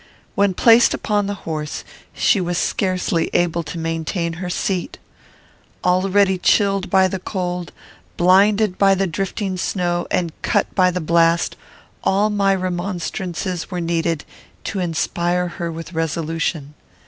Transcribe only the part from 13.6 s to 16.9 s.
were needed to inspire her with resolution.